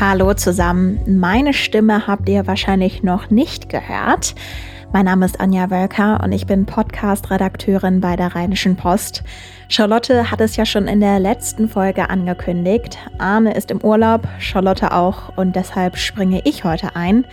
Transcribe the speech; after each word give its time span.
Hallo 0.00 0.32
zusammen. 0.32 1.00
Meine 1.18 1.52
Stimme 1.52 2.06
habt 2.06 2.28
ihr 2.28 2.46
wahrscheinlich 2.46 3.02
noch 3.02 3.30
nicht 3.30 3.68
gehört. 3.68 4.36
Mein 4.92 5.06
Name 5.06 5.26
ist 5.26 5.40
Anja 5.40 5.70
Wölker 5.70 6.20
und 6.22 6.30
ich 6.30 6.46
bin 6.46 6.66
Podcast-Redakteurin 6.66 8.00
bei 8.00 8.14
der 8.14 8.32
Rheinischen 8.36 8.76
Post. 8.76 9.24
Charlotte 9.66 10.30
hat 10.30 10.40
es 10.40 10.54
ja 10.54 10.64
schon 10.64 10.86
in 10.86 11.00
der 11.00 11.18
letzten 11.18 11.68
Folge 11.68 12.10
angekündigt. 12.10 12.96
Arne 13.18 13.54
ist 13.54 13.72
im 13.72 13.80
Urlaub, 13.82 14.28
Charlotte 14.38 14.92
auch 14.92 15.36
und 15.36 15.56
deshalb 15.56 15.96
springe 15.96 16.42
ich 16.44 16.62
heute 16.62 16.94
ein. 16.94 17.24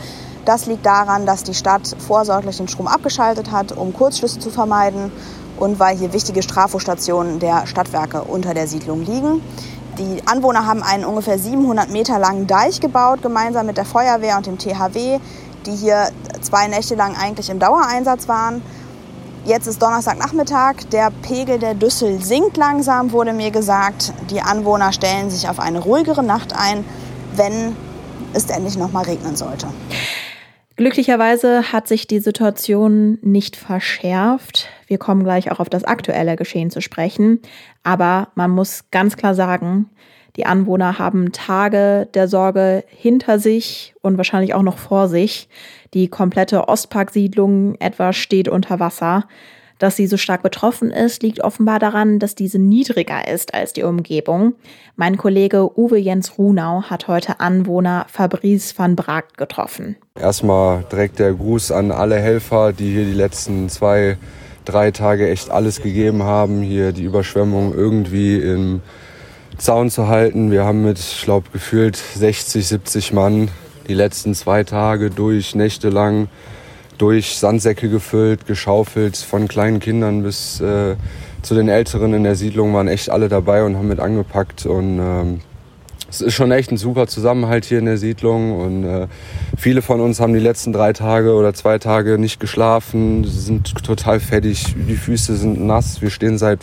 Das 0.45 0.67
liegt 0.67 0.85
daran, 0.85 1.25
dass 1.25 1.45
die 1.45 1.55
Stadt 1.55 1.95
vorsorglich 1.99 2.57
den 2.57 2.69
Strom 2.69 2.89
abgeschaltet 2.89 3.53
hat, 3.53 3.73
um 3.73 3.93
Kurzschlüsse 3.93 4.41
zu 4.41 4.51
vermeiden 4.51 5.13
und 5.59 5.79
weil 5.79 5.97
hier 5.97 6.13
wichtige 6.13 6.43
Strafostationen 6.43 7.39
der 7.39 7.67
Stadtwerke 7.67 8.23
unter 8.23 8.53
der 8.53 8.67
Siedlung 8.67 9.05
liegen. 9.05 9.41
Die 9.99 10.27
Anwohner 10.27 10.67
haben 10.67 10.83
einen 10.83 11.05
ungefähr 11.05 11.39
700 11.39 11.91
Meter 11.91 12.19
langen 12.19 12.47
Deich 12.47 12.81
gebaut, 12.81 13.23
gemeinsam 13.23 13.67
mit 13.67 13.77
der 13.77 13.85
Feuerwehr 13.85 14.37
und 14.37 14.47
dem 14.47 14.59
THW, 14.59 15.21
die 15.67 15.77
hier 15.77 16.09
zwei 16.41 16.67
Nächte 16.67 16.95
lang 16.95 17.15
eigentlich 17.15 17.51
im 17.51 17.59
Dauereinsatz 17.59 18.27
waren. 18.27 18.63
Jetzt 19.45 19.67
ist 19.67 19.83
Donnerstagnachmittag, 19.83 20.75
der 20.93 21.11
Pegel 21.11 21.59
der 21.59 21.75
Düssel 21.75 22.23
sinkt 22.23 22.57
langsam, 22.57 23.13
wurde 23.13 23.33
mir 23.33 23.51
gesagt. 23.51 24.13
Die 24.31 24.41
Anwohner 24.41 24.93
stellen 24.93 25.31
sich 25.31 25.49
auf 25.49 25.61
eine 25.61 25.81
ruhigere 25.81 26.23
Nacht 26.23 26.55
ein, 26.57 26.85
wenn 27.37 27.77
es 28.33 28.47
endlich 28.47 28.79
noch 28.79 28.93
mal 28.93 29.05
regnen 29.05 29.37
sollte. 29.37 29.67
Glücklicherweise 30.83 31.71
hat 31.73 31.87
sich 31.87 32.09
die 32.09 32.19
Situation 32.19 33.17
nicht 33.23 33.55
verschärft. 33.55 34.69
Wir 34.89 34.99
kommen 34.99 35.23
gleich 35.23 35.53
auch 35.53 35.61
auf 35.61 35.69
das 35.69 35.85
aktuelle 35.85 36.35
Geschehen 36.35 36.73
zu 36.73 36.81
sprechen. 36.81 37.39
Aber 37.85 38.31
man 38.35 38.51
muss 38.51 38.91
ganz 38.91 39.17
klar 39.17 39.37
sagen, 39.37 39.91
die 40.35 40.45
Anwohner 40.45 40.99
haben 40.99 41.31
Tage 41.31 42.09
der 42.15 42.27
Sorge 42.27 42.83
hinter 42.89 43.39
sich 43.39 43.95
und 44.03 44.17
wahrscheinlich 44.17 44.55
auch 44.55 44.63
noch 44.63 44.79
vor 44.79 45.07
sich. 45.07 45.49
Die 45.95 46.09
komplette 46.09 46.67
Ostparksiedlung 46.67 47.77
etwa 47.77 48.13
steht 48.13 48.49
unter 48.49 48.81
Wasser. 48.81 49.29
Dass 49.83 49.97
sie 49.97 50.07
so 50.07 50.17
stark 50.17 50.45
betroffen 50.45 50.93
ist, 50.93 51.25
liegt 51.25 51.43
offenbar 51.43 51.81
daran, 51.81 52.21
dass 52.21 52.37
diese 52.37 52.61
niedriger 52.61 53.27
ist 53.27 53.53
als 53.53 53.73
die 53.73 53.83
Umgebung. 53.83 54.55
Mein 54.95 55.17
Kollege 55.17 55.77
Uwe 55.77 55.99
Jens 55.99 56.39
Runau 56.39 56.85
hat 56.85 57.09
heute 57.09 57.41
Anwohner 57.41 58.07
Fabrice 58.09 58.79
van 58.79 58.95
Braak 58.95 59.37
getroffen. 59.37 59.97
Erstmal 60.15 60.85
direkt 60.93 61.19
der 61.19 61.33
Gruß 61.33 61.73
an 61.73 61.91
alle 61.91 62.21
Helfer, 62.21 62.73
die 62.73 62.93
hier 62.93 63.05
die 63.05 63.13
letzten 63.13 63.69
zwei, 63.71 64.19
drei 64.65 64.93
Tage 64.93 65.29
echt 65.29 65.51
alles 65.51 65.83
gegeben 65.83 66.23
haben, 66.23 66.63
hier 66.63 66.93
die 66.93 67.03
Überschwemmung 67.03 67.75
irgendwie 67.75 68.37
im 68.37 68.83
Zaun 69.59 69.91
zu 69.91 70.07
halten. 70.07 70.53
Wir 70.53 70.65
haben 70.65 70.85
mit, 70.85 71.01
ich 71.01 71.23
glaube, 71.25 71.49
gefühlt 71.53 71.97
60, 71.97 72.65
70 72.69 73.13
Mann 73.13 73.49
die 73.89 73.95
letzten 73.95 74.37
zwei 74.37 74.63
Tage 74.63 75.11
durch, 75.11 75.57
nächtelang 75.57 76.29
durch 76.99 77.37
Sandsäcke 77.37 77.89
gefüllt, 77.89 78.47
geschaufelt, 78.47 79.17
von 79.17 79.49
kleinen 79.49 79.81
Kindern 79.81 80.23
bis 80.23 80.61
äh, 80.61 80.97
zu 81.43 81.55
den 81.55 81.69
Älteren 81.69 82.15
in 82.15 82.23
der 82.23 82.37
Siedlung 82.37 82.73
waren 82.73 82.89
echt 82.89 83.11
alle 83.11 83.29
dabei 83.29 83.65
und 83.65 83.77
haben 83.77 83.89
mit 83.89 83.99
angepackt. 83.99 84.65
Und 84.67 84.99
ähm, 85.01 85.41
es 86.09 86.21
ist 86.21 86.35
schon 86.35 86.53
echt 86.53 86.71
ein 86.71 86.77
super 86.77 87.07
Zusammenhalt 87.07 87.65
hier 87.65 87.79
in 87.79 87.87
der 87.87 87.97
Siedlung. 87.97 88.61
Und 88.61 88.85
äh, 88.85 89.09
viele 89.57 89.83
von 89.83 90.01
uns 90.01 90.21
haben 90.21 90.35
die 90.35 90.41
letzten 90.41 90.73
drei 90.73 90.93
Tage 90.93 91.35
oder 91.35 91.53
zwei 91.55 91.79
Tage 91.79 92.19
nicht 92.19 92.39
geschlafen, 92.39 93.25
sind 93.25 93.75
total 93.85 94.21
fettig, 94.21 94.77
die 94.89 94.97
Füße 94.97 95.35
sind 95.37 95.65
nass. 95.67 96.01
Wir 96.01 96.11
stehen 96.11 96.39
seit 96.39 96.61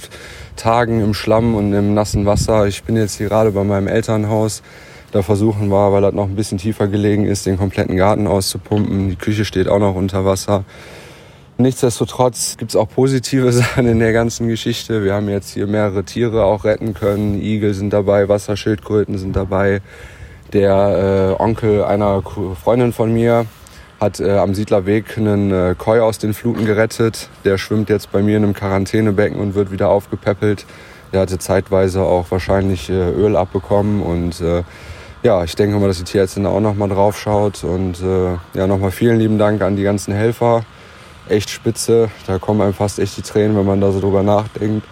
Tagen 0.56 1.02
im 1.02 1.14
Schlamm 1.14 1.56
und 1.56 1.74
im 1.74 1.94
nassen 1.94 2.26
Wasser. 2.26 2.68
Ich 2.68 2.84
bin 2.84 2.96
jetzt 2.96 3.18
hier 3.18 3.28
gerade 3.28 3.52
bei 3.52 3.64
meinem 3.64 3.88
Elternhaus. 3.88 4.62
Da 5.12 5.24
versuchen 5.24 5.70
wir, 5.70 5.92
weil 5.92 6.02
das 6.02 6.14
noch 6.14 6.26
ein 6.26 6.36
bisschen 6.36 6.60
tiefer 6.60 6.88
gelegen 6.88 7.26
ist, 7.26 7.46
den 7.46 7.58
kompletten 7.58 7.98
Garten 7.98 8.28
auszupumpen. 8.28 9.10
Die 9.10 9.16
Küche 9.16 9.44
steht 9.44 9.68
auch 9.68 9.80
noch 9.80 9.96
unter 9.96 10.24
Wasser. 10.24 10.66
Nichtsdestotrotz 11.58 12.56
gibt 12.58 12.72
es 12.72 12.76
auch 12.76 12.88
positive 12.88 13.52
Sachen 13.52 13.88
in 13.88 14.00
der 14.00 14.14
ganzen 14.14 14.48
Geschichte. 14.48 15.04
Wir 15.04 15.16
haben 15.16 15.28
jetzt 15.28 15.54
hier 15.54 15.68
mehrere 15.68 16.04
Tiere 16.04 16.46
auch 16.46 16.64
retten 16.64 16.94
können. 16.94 17.42
Igel 17.42 17.74
sind 17.74 17.92
dabei, 17.92 18.30
Wasserschildkröten 18.30 19.18
sind 19.18 19.36
dabei. 19.36 19.82
Der 20.54 21.36
äh, 21.38 21.42
Onkel 21.42 21.84
einer 21.84 22.24
Freundin 22.64 22.94
von 22.94 23.14
mir 23.14 23.46
hat 24.00 24.20
äh, 24.20 24.38
am 24.38 24.54
Siedlerweg 24.54 25.18
einen 25.18 25.52
äh, 25.52 25.76
Koi 25.78 26.00
aus 26.00 26.18
den 26.18 26.34
Fluten 26.34 26.66
gerettet. 26.66 27.30
Der 27.46 27.58
schwimmt 27.58 27.90
jetzt 27.90 28.12
bei 28.12 28.22
mir 28.22 28.38
in 28.38 28.44
einem 28.44 28.54
Quarantänebecken 28.54 29.40
und 29.40 29.56
wird 29.56 29.72
wieder 29.72 29.90
aufgepäppelt. 29.90 30.66
Der 31.12 31.22
hatte 31.22 31.40
zeitweise 31.40 32.04
auch 32.04 32.30
wahrscheinlich 32.30 32.90
äh, 32.90 33.12
Öl 33.12 33.36
abbekommen 33.36 34.02
und 34.02 34.40
äh, 34.42 34.64
ja, 35.24 35.44
ich 35.44 35.56
denke 35.56 35.78
mal, 35.78 35.88
dass 35.88 35.98
die 35.98 36.04
Tierärztin 36.04 36.46
auch 36.46 36.60
noch 36.60 36.76
mal 36.76 36.88
drauf 36.88 37.20
schaut. 37.20 37.64
Und 37.64 38.02
äh, 38.02 38.38
ja, 38.54 38.68
nochmal 38.68 38.92
vielen 38.92 39.20
lieben 39.20 39.38
Dank 39.38 39.62
an 39.62 39.76
die 39.76 39.84
ganzen 39.84 40.14
Helfer. 40.14 40.64
Echt 41.28 41.50
spitze. 41.50 42.10
Da 42.26 42.40
kommen 42.40 42.62
einem 42.62 42.74
fast 42.74 43.00
echt 43.00 43.18
die 43.18 43.22
Tränen, 43.22 43.58
wenn 43.58 43.66
man 43.66 43.82
da 43.82 43.92
so 43.92 44.00
drüber 44.00 44.24
nachdenkt. 44.24 44.86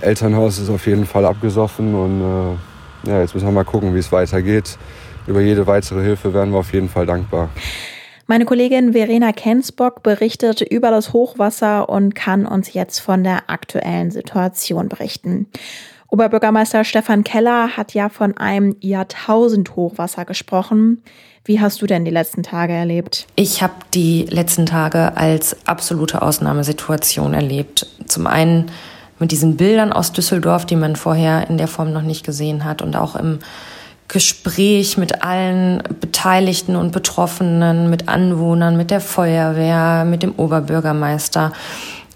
Elternhaus 0.00 0.58
ist 0.58 0.70
auf 0.70 0.86
jeden 0.86 1.06
Fall 1.06 1.24
abgesoffen 1.24 1.94
und 1.94 2.20
äh, 2.20 3.10
ja, 3.10 3.20
jetzt 3.20 3.34
müssen 3.34 3.46
wir 3.46 3.52
mal 3.52 3.64
gucken, 3.64 3.94
wie 3.94 3.98
es 3.98 4.12
weitergeht. 4.12 4.78
Über 5.26 5.40
jede 5.40 5.66
weitere 5.66 6.02
Hilfe 6.02 6.34
wären 6.34 6.52
wir 6.52 6.58
auf 6.58 6.72
jeden 6.72 6.88
Fall 6.88 7.06
dankbar. 7.06 7.48
Meine 8.26 8.44
Kollegin 8.44 8.92
Verena 8.92 9.32
Kensbock 9.32 10.02
berichtet 10.02 10.60
über 10.60 10.90
das 10.90 11.12
Hochwasser 11.12 11.88
und 11.88 12.14
kann 12.14 12.44
uns 12.44 12.72
jetzt 12.72 12.98
von 12.98 13.22
der 13.22 13.48
aktuellen 13.48 14.10
Situation 14.10 14.88
berichten. 14.88 15.46
Oberbürgermeister 16.16 16.82
Stefan 16.84 17.24
Keller 17.24 17.76
hat 17.76 17.92
ja 17.92 18.08
von 18.08 18.38
einem 18.38 18.74
Jahrtausend-Hochwasser 18.80 20.24
gesprochen. 20.24 21.02
Wie 21.44 21.60
hast 21.60 21.82
du 21.82 21.86
denn 21.86 22.06
die 22.06 22.10
letzten 22.10 22.42
Tage 22.42 22.72
erlebt? 22.72 23.26
Ich 23.36 23.62
habe 23.62 23.74
die 23.92 24.22
letzten 24.22 24.64
Tage 24.64 25.14
als 25.14 25.54
absolute 25.66 26.22
Ausnahmesituation 26.22 27.34
erlebt. 27.34 27.86
Zum 28.06 28.26
einen 28.26 28.70
mit 29.18 29.30
diesen 29.30 29.58
Bildern 29.58 29.92
aus 29.92 30.12
Düsseldorf, 30.12 30.64
die 30.64 30.76
man 30.76 30.96
vorher 30.96 31.50
in 31.50 31.58
der 31.58 31.68
Form 31.68 31.92
noch 31.92 32.00
nicht 32.00 32.24
gesehen 32.24 32.64
hat 32.64 32.80
und 32.80 32.96
auch 32.96 33.14
im 33.14 33.40
Gespräch 34.08 34.96
mit 34.96 35.22
allen 35.22 35.82
Beteiligten 36.00 36.76
und 36.76 36.92
Betroffenen, 36.92 37.90
mit 37.90 38.08
Anwohnern, 38.08 38.78
mit 38.78 38.90
der 38.90 39.02
Feuerwehr, 39.02 40.06
mit 40.06 40.22
dem 40.22 40.32
Oberbürgermeister. 40.34 41.52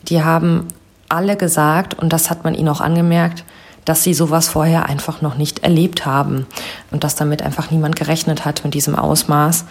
Die 0.08 0.23
haben 0.23 0.69
alle 1.11 1.37
gesagt, 1.37 1.93
und 1.93 2.14
das 2.14 2.31
hat 2.31 2.44
man 2.44 2.55
ihnen 2.55 2.70
auch 2.70 2.81
angemerkt, 2.81 3.44
dass 3.85 4.03
sie 4.03 4.15
sowas 4.15 4.49
vorher 4.49 4.87
einfach 4.87 5.23
noch 5.23 5.37
nicht 5.37 5.61
erlebt 5.61 6.06
haben 6.06 6.47
und 6.91 7.05
dass 7.05 7.17
damit 7.17 7.43
einfach 7.43 7.71
niemand 7.71 7.97
gerechnet 7.97 8.44
hat 8.44 8.65
mit 8.65 8.75
diesem 8.75 8.94
Ausmaß. 8.94 9.65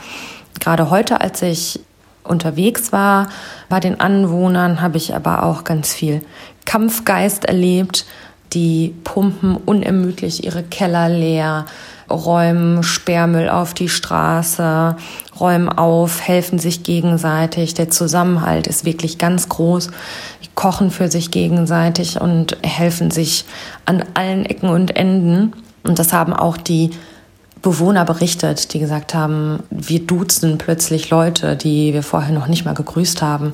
Gerade 0.60 0.90
heute, 0.90 1.22
als 1.22 1.42
ich 1.42 1.80
unterwegs 2.24 2.92
war 2.92 3.30
bei 3.70 3.80
den 3.80 4.00
Anwohnern, 4.00 4.82
habe 4.82 4.98
ich 4.98 5.16
aber 5.16 5.44
auch 5.44 5.64
ganz 5.64 5.94
viel 5.94 6.22
Kampfgeist 6.66 7.46
erlebt. 7.46 8.06
Die 8.54 8.96
pumpen 9.04 9.56
unermüdlich 9.56 10.44
ihre 10.44 10.64
Keller 10.64 11.08
leer, 11.08 11.66
räumen 12.10 12.84
Sperrmüll 12.84 13.50
auf 13.50 13.74
die 13.74 13.90
Straße, 13.90 14.96
räumen 15.40 15.70
auf, 15.70 16.28
helfen 16.28 16.60
sich 16.60 16.84
gegenseitig. 16.84 17.74
Der 17.74 17.90
Zusammenhalt 17.90 18.68
ist 18.68 18.86
wirklich 18.86 19.18
ganz 19.18 19.50
groß. 19.50 19.88
Die 20.44 20.50
kochen 20.56 20.92
für 20.92 21.10
sich 21.10 21.32
gegenseitig 21.32 22.20
und 22.20 22.58
helfen 22.64 23.12
sich 23.12 23.46
an 23.86 24.04
allen 24.14 24.46
Ecken 24.46 24.70
und 24.70 24.96
Enden. 24.96 25.54
Und 25.84 26.00
das 26.00 26.14
haben 26.14 26.34
auch 26.34 26.58
die 26.58 26.92
Bewohner 27.62 28.06
berichtet, 28.06 28.74
die 28.74 28.80
gesagt 28.80 29.14
haben, 29.14 29.64
wir 29.70 30.00
duzen 30.00 30.58
plötzlich 30.58 31.10
Leute, 31.10 31.56
die 31.56 31.94
wir 31.94 32.04
vorher 32.04 32.34
noch 32.34 32.48
nicht 32.48 32.66
mal 32.66 32.74
gegrüßt 32.74 33.22
haben. 33.22 33.54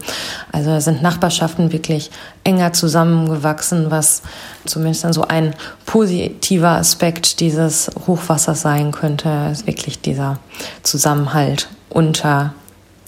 Also 0.52 0.80
sind 0.80 1.02
Nachbarschaften 1.02 1.72
wirklich 1.72 2.12
enger 2.44 2.74
zusammengewachsen, 2.74 3.90
was 3.90 4.22
zumindest 4.66 5.04
dann 5.04 5.14
so 5.14 5.24
ein 5.24 5.56
positiver 5.86 6.72
Aspekt 6.72 7.40
dieses 7.40 7.90
Hochwassers 8.06 8.62
sein 8.62 8.92
könnte, 8.92 9.50
ist 9.52 9.66
wirklich 9.66 10.02
dieser 10.02 10.40
Zusammenhalt 10.84 11.70
unter 11.90 12.54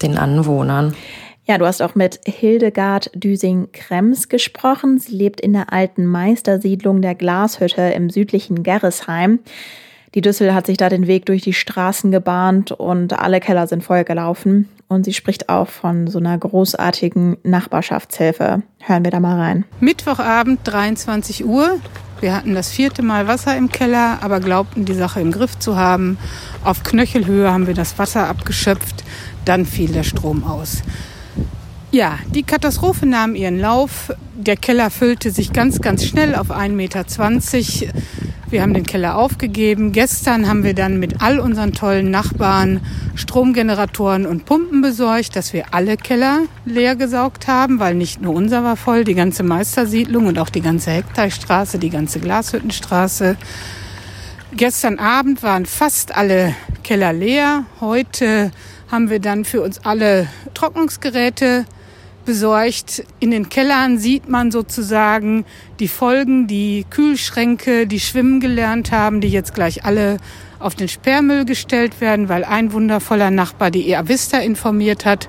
den 0.02 0.18
Anwohnern. 0.18 0.96
Ja, 1.46 1.58
du 1.58 1.66
hast 1.66 1.82
auch 1.82 1.96
mit 1.96 2.20
Hildegard 2.26 3.10
Düsing-Krems 3.14 4.28
gesprochen. 4.28 5.00
Sie 5.00 5.16
lebt 5.16 5.40
in 5.40 5.54
der 5.54 5.72
alten 5.72 6.06
Meistersiedlung 6.06 7.02
der 7.02 7.16
Glashütte 7.16 7.84
im 7.84 8.10
südlichen 8.10 8.64
Gerresheim. 8.64 9.40
Die 10.16 10.22
Düssel 10.22 10.54
hat 10.54 10.66
sich 10.66 10.78
da 10.78 10.90
den 10.90 11.08
Weg 11.08 11.26
durch 11.26 11.42
die 11.42 11.54
Straßen 11.54 12.12
gebahnt 12.12 12.72
und 12.72 13.20
alle 13.20 13.40
Keller 13.40 13.68
sind 13.68 13.84
vollgelaufen. 13.84 14.70
Und 14.88 15.04
sie 15.04 15.14
spricht 15.14 15.50
auch 15.50 15.68
von 15.68 16.08
so 16.08 16.18
einer 16.18 16.38
großartigen 16.38 17.38
Nachbarschaftshilfe. 17.44 18.64
Hören 18.80 19.04
wir 19.04 19.12
da 19.12 19.20
mal 19.20 19.38
rein. 19.38 19.66
Mittwochabend, 19.82 20.62
23 20.64 21.46
Uhr. 21.46 21.80
Wir 22.22 22.34
hatten 22.34 22.56
das 22.56 22.72
vierte 22.72 23.04
Mal 23.04 23.28
Wasser 23.28 23.56
im 23.58 23.70
Keller, 23.70 24.20
aber 24.22 24.40
glaubten, 24.40 24.86
die 24.86 24.94
Sache 24.94 25.20
im 25.20 25.32
Griff 25.32 25.60
zu 25.60 25.76
haben. 25.76 26.18
Auf 26.64 26.84
Knöchelhöhe 26.84 27.52
haben 27.52 27.68
wir 27.68 27.74
das 27.74 28.00
Wasser 28.00 28.28
abgeschöpft. 28.28 29.04
Dann 29.44 29.66
fiel 29.66 29.92
der 29.92 30.04
Strom 30.04 30.44
aus. 30.46 30.84
Ja, 31.92 32.18
die 32.34 32.44
Katastrophe 32.44 33.06
nahm 33.06 33.36
ihren 33.36 33.60
Lauf. 33.60 34.14
Der 34.36 34.56
Keller 34.56 34.90
füllte 34.90 35.32
sich 35.32 35.52
ganz, 35.52 35.82
ganz 35.82 36.06
schnell 36.06 36.36
auf 36.36 36.50
1,20 36.50 36.70
Meter. 36.72 37.06
Wir 38.50 38.62
haben 38.62 38.74
den 38.74 38.86
Keller 38.86 39.18
aufgegeben. 39.18 39.92
Gestern 39.92 40.48
haben 40.48 40.64
wir 40.64 40.74
dann 40.74 41.00
mit 41.00 41.22
all 41.22 41.40
unseren 41.40 41.74
tollen 41.74 42.10
Nachbarn 42.12 42.80
Stromgeneratoren 43.16 44.26
und 44.26 44.46
Pumpen 44.46 44.82
besorgt, 44.82 45.36
dass 45.36 45.52
wir 45.52 45.74
alle 45.74 45.98
Keller 45.98 46.44
leer 46.64 46.96
gesaugt 46.96 47.48
haben, 47.48 47.80
weil 47.80 47.94
nicht 47.94 48.22
nur 48.22 48.34
unser 48.34 48.64
war 48.64 48.78
voll, 48.78 49.04
die 49.04 49.16
ganze 49.16 49.44
Meistersiedlung 49.44 50.28
und 50.28 50.40
auch 50.40 50.50
die 50.50 50.62
ganze 50.62 50.92
Hekteichstraße, 50.92 51.78
die 51.78 51.90
ganze 51.90 52.22
Glashüttenstraße. 52.22 53.36
Gestern 54.54 54.98
Abend 54.98 55.44
waren 55.44 55.66
fast 55.66 56.16
alle 56.16 56.56
Keller 56.84 57.12
leer. 57.12 57.66
Heute 57.82 58.52
haben 58.90 59.10
wir 59.10 59.20
dann 59.20 59.44
für 59.44 59.62
uns 59.62 59.80
alle 59.80 60.28
Trocknungsgeräte 60.54 61.66
besorgt. 62.28 63.04
In 63.20 63.32
den 63.32 63.50
Kellern 63.50 63.98
sieht 63.98 64.28
man 64.30 64.52
sozusagen 64.52 65.46
die 65.80 65.88
Folgen, 65.88 66.46
die 66.46 66.86
Kühlschränke, 66.88 67.88
die 67.88 68.02
schwimmen 68.02 68.40
gelernt 68.40 68.92
haben, 68.92 69.22
die 69.22 69.30
jetzt 69.30 69.56
gleich 69.56 69.86
alle 69.86 70.18
auf 70.60 70.76
den 70.76 70.90
Sperrmüll 70.90 71.46
gestellt 71.46 72.02
werden, 72.02 72.30
weil 72.30 72.44
ein 72.44 72.74
wundervoller 72.74 73.32
Nachbar 73.32 73.72
die 73.72 73.88
EA 73.90 74.08
Vista 74.08 74.40
informiert 74.40 75.06
hat. 75.06 75.28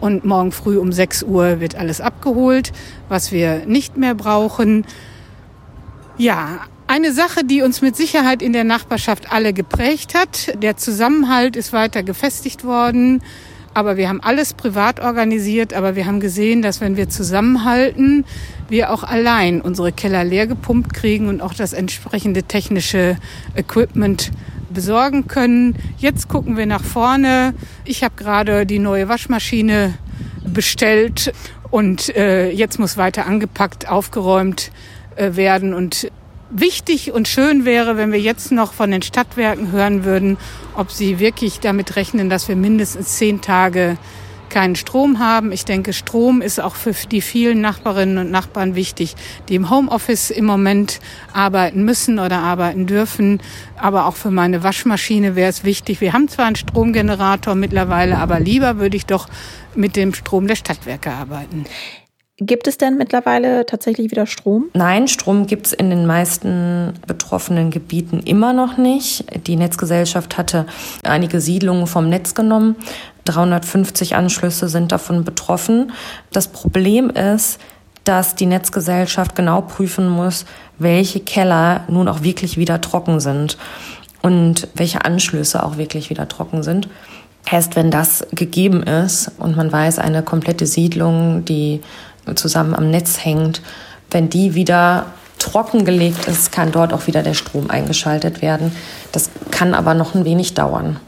Und 0.00 0.24
morgen 0.24 0.50
früh 0.50 0.78
um 0.78 0.90
6 0.90 1.24
Uhr 1.24 1.60
wird 1.60 1.76
alles 1.76 2.00
abgeholt, 2.00 2.72
was 3.08 3.30
wir 3.30 3.66
nicht 3.66 3.96
mehr 3.96 4.14
brauchen. 4.14 4.86
Ja, 6.16 6.60
eine 6.86 7.12
Sache, 7.12 7.44
die 7.44 7.60
uns 7.60 7.82
mit 7.82 7.94
Sicherheit 7.94 8.40
in 8.40 8.54
der 8.54 8.64
Nachbarschaft 8.64 9.30
alle 9.30 9.52
geprägt 9.52 10.14
hat. 10.14 10.54
Der 10.62 10.78
Zusammenhalt 10.78 11.56
ist 11.56 11.74
weiter 11.74 12.02
gefestigt 12.02 12.64
worden. 12.64 13.22
Aber 13.78 13.96
wir 13.96 14.08
haben 14.08 14.20
alles 14.20 14.54
privat 14.54 14.98
organisiert, 14.98 15.72
aber 15.72 15.94
wir 15.94 16.04
haben 16.06 16.18
gesehen, 16.18 16.62
dass 16.62 16.80
wenn 16.80 16.96
wir 16.96 17.08
zusammenhalten, 17.08 18.24
wir 18.68 18.90
auch 18.92 19.04
allein 19.04 19.60
unsere 19.60 19.92
Keller 19.92 20.24
leer 20.24 20.48
gepumpt 20.48 20.92
kriegen 20.92 21.28
und 21.28 21.40
auch 21.40 21.54
das 21.54 21.74
entsprechende 21.74 22.42
technische 22.42 23.16
Equipment 23.54 24.32
besorgen 24.70 25.28
können. 25.28 25.76
Jetzt 25.96 26.28
gucken 26.28 26.56
wir 26.56 26.66
nach 26.66 26.82
vorne. 26.82 27.54
Ich 27.84 28.02
habe 28.02 28.16
gerade 28.16 28.66
die 28.66 28.80
neue 28.80 29.08
Waschmaschine 29.08 29.94
bestellt 30.44 31.32
und 31.70 32.08
äh, 32.16 32.50
jetzt 32.50 32.80
muss 32.80 32.96
weiter 32.96 33.26
angepackt, 33.26 33.88
aufgeräumt 33.88 34.72
äh, 35.14 35.36
werden 35.36 35.72
und 35.72 36.10
wichtig 36.50 37.12
und 37.12 37.28
schön 37.28 37.64
wäre, 37.64 37.96
wenn 37.96 38.12
wir 38.12 38.20
jetzt 38.20 38.52
noch 38.52 38.72
von 38.72 38.90
den 38.90 39.02
Stadtwerken 39.02 39.72
hören 39.72 40.04
würden, 40.04 40.36
ob 40.74 40.90
sie 40.90 41.18
wirklich 41.18 41.60
damit 41.60 41.96
rechnen, 41.96 42.30
dass 42.30 42.48
wir 42.48 42.56
mindestens 42.56 43.16
zehn 43.16 43.40
Tage 43.40 43.98
keinen 44.48 44.76
Strom 44.76 45.18
haben. 45.18 45.52
Ich 45.52 45.64
denke, 45.64 45.92
Strom 45.92 46.40
ist 46.40 46.60
auch 46.60 46.74
für 46.74 46.92
die 46.92 47.20
vielen 47.20 47.60
Nachbarinnen 47.60 48.18
und 48.18 48.30
Nachbarn 48.30 48.74
wichtig, 48.74 49.14
die 49.48 49.54
im 49.54 49.70
Homeoffice 49.70 50.30
im 50.30 50.46
Moment 50.46 51.00
arbeiten 51.32 51.84
müssen 51.84 52.18
oder 52.18 52.38
arbeiten 52.38 52.86
dürfen. 52.86 53.40
Aber 53.76 54.06
auch 54.06 54.16
für 54.16 54.30
meine 54.30 54.62
Waschmaschine 54.62 55.36
wäre 55.36 55.50
es 55.50 55.64
wichtig. 55.64 56.00
Wir 56.00 56.12
haben 56.12 56.28
zwar 56.28 56.46
einen 56.46 56.56
Stromgenerator 56.56 57.54
mittlerweile, 57.54 58.18
aber 58.18 58.40
lieber 58.40 58.78
würde 58.78 58.96
ich 58.96 59.06
doch 59.06 59.28
mit 59.74 59.96
dem 59.96 60.14
Strom 60.14 60.46
der 60.46 60.56
Stadtwerke 60.56 61.12
arbeiten. 61.12 61.64
Gibt 62.40 62.68
es 62.68 62.78
denn 62.78 62.96
mittlerweile 62.96 63.66
tatsächlich 63.66 64.12
wieder 64.12 64.26
Strom? 64.26 64.66
Nein, 64.72 65.08
Strom 65.08 65.48
gibt 65.48 65.66
es 65.66 65.72
in 65.72 65.90
den 65.90 66.06
meisten 66.06 66.94
betroffenen 67.04 67.72
Gebieten 67.72 68.20
immer 68.20 68.52
noch 68.52 68.76
nicht. 68.76 69.24
Die 69.48 69.56
Netzgesellschaft 69.56 70.38
hatte 70.38 70.64
einige 71.02 71.40
Siedlungen 71.40 71.88
vom 71.88 72.08
Netz 72.08 72.34
genommen. 72.34 72.76
350 73.24 74.14
Anschlüsse 74.14 74.68
sind 74.68 74.92
davon 74.92 75.24
betroffen. 75.24 75.90
Das 76.32 76.46
Problem 76.46 77.10
ist, 77.10 77.58
dass 78.04 78.36
die 78.36 78.46
Netzgesellschaft 78.46 79.34
genau 79.34 79.62
prüfen 79.62 80.08
muss, 80.08 80.46
welche 80.78 81.18
Keller 81.18 81.84
nun 81.88 82.06
auch 82.06 82.22
wirklich 82.22 82.56
wieder 82.56 82.80
trocken 82.80 83.18
sind 83.18 83.58
und 84.22 84.68
welche 84.74 85.04
Anschlüsse 85.04 85.64
auch 85.64 85.76
wirklich 85.76 86.08
wieder 86.08 86.28
trocken 86.28 86.62
sind. 86.62 86.88
Erst 87.50 87.76
wenn 87.76 87.90
das 87.90 88.26
gegeben 88.32 88.82
ist 88.82 89.32
und 89.38 89.56
man 89.56 89.72
weiß, 89.72 89.98
eine 89.98 90.22
komplette 90.22 90.66
Siedlung, 90.66 91.44
die 91.44 91.80
zusammen 92.34 92.74
am 92.74 92.90
Netz 92.90 93.24
hängt, 93.24 93.62
wenn 94.10 94.30
die 94.30 94.54
wieder 94.54 95.06
trockengelegt 95.38 96.26
ist, 96.26 96.52
kann 96.52 96.72
dort 96.72 96.92
auch 96.92 97.06
wieder 97.06 97.22
der 97.22 97.34
Strom 97.34 97.70
eingeschaltet 97.70 98.42
werden. 98.42 98.72
Das 99.12 99.30
kann 99.50 99.74
aber 99.74 99.94
noch 99.94 100.14
ein 100.14 100.24
wenig 100.24 100.54
dauern. 100.54 100.98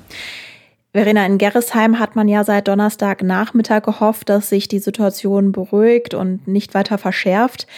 Verena, 0.93 1.25
in 1.25 1.39
Gerresheim 1.39 2.01
hat 2.01 2.17
man 2.17 2.27
ja 2.29 2.43
seit 2.43 2.67
Donnerstagnachmittag 2.67 3.83
gehofft, 3.83 4.29
dass 4.29 4.49
sich 4.49 4.67
die 4.67 4.81
Situation 4.81 5.53
beruhigt 5.53 6.15
und 6.15 6.49
nicht 6.49 6.75
weiter 6.75 6.99
verschärft. 6.99 7.69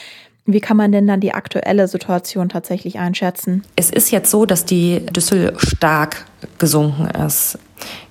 Wie 0.47 0.61
kann 0.61 0.77
man 0.77 0.93
denn 0.93 1.07
dann 1.07 1.21
die 1.21 1.35
aktuelle 1.35 1.89
Situation 1.89 2.49
tatsächlich 2.49 2.99
einschätzen? 2.99 3.63
Es 3.77 3.91
ist 3.91 4.11
jetzt 4.11 4.31
so, 4.31 4.47
dass 4.47 4.65
die 4.65 5.05
Düssel 5.07 5.53
stark 5.59 6.25
gesunken 6.59 7.07
ist. 7.25 7.59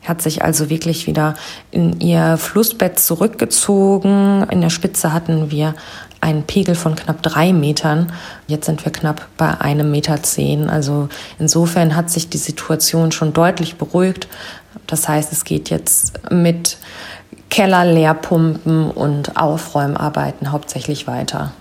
Hat 0.05 0.21
sich 0.21 0.43
also 0.43 0.69
wirklich 0.69 1.07
wieder 1.07 1.35
in 1.71 1.99
ihr 1.99 2.37
Flussbett 2.37 2.99
zurückgezogen. 2.99 4.45
In 4.49 4.61
der 4.61 4.69
Spitze 4.69 5.13
hatten 5.13 5.51
wir 5.51 5.75
einen 6.21 6.43
Pegel 6.43 6.75
von 6.75 6.95
knapp 6.95 7.21
drei 7.23 7.51
Metern. 7.53 8.11
Jetzt 8.47 8.67
sind 8.67 8.85
wir 8.85 8.91
knapp 8.91 9.27
bei 9.37 9.59
einem 9.59 9.91
Meter 9.91 10.21
zehn. 10.21 10.69
Also 10.69 11.09
insofern 11.39 11.95
hat 11.95 12.09
sich 12.09 12.29
die 12.29 12.37
Situation 12.37 13.11
schon 13.11 13.33
deutlich 13.33 13.75
beruhigt. 13.75 14.27
Das 14.87 15.09
heißt, 15.09 15.31
es 15.31 15.43
geht 15.43 15.69
jetzt 15.69 16.31
mit 16.31 16.77
Keller 17.49 17.85
leerpumpen 17.85 18.91
und 18.91 19.35
Aufräumarbeiten 19.37 20.51
hauptsächlich 20.51 21.07
weiter. 21.07 21.51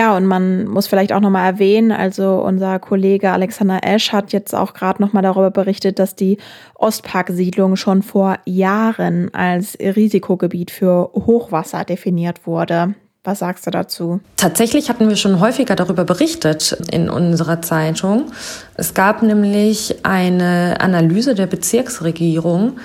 Ja, 0.00 0.16
und 0.16 0.24
man 0.24 0.66
muss 0.66 0.86
vielleicht 0.86 1.12
auch 1.12 1.20
nochmal 1.20 1.44
erwähnen, 1.44 1.92
also 1.92 2.36
unser 2.36 2.78
Kollege 2.78 3.32
Alexander 3.32 3.80
Esch 3.82 4.12
hat 4.12 4.32
jetzt 4.32 4.54
auch 4.54 4.72
gerade 4.72 5.02
nochmal 5.02 5.22
darüber 5.22 5.50
berichtet, 5.50 5.98
dass 5.98 6.16
die 6.16 6.38
Ostpark-Siedlung 6.76 7.76
schon 7.76 8.02
vor 8.02 8.38
Jahren 8.46 9.28
als 9.34 9.76
Risikogebiet 9.78 10.70
für 10.70 11.10
Hochwasser 11.12 11.84
definiert 11.84 12.46
wurde. 12.46 12.94
Was 13.24 13.40
sagst 13.40 13.66
du 13.66 13.70
dazu? 13.70 14.20
Tatsächlich 14.38 14.88
hatten 14.88 15.06
wir 15.06 15.16
schon 15.16 15.38
häufiger 15.38 15.76
darüber 15.76 16.04
berichtet 16.04 16.78
in 16.90 17.10
unserer 17.10 17.60
Zeitung. 17.60 18.32
Es 18.76 18.94
gab 18.94 19.22
nämlich 19.22 19.96
eine 20.04 20.78
Analyse 20.80 21.34
der 21.34 21.46
Bezirksregierung, 21.46 22.78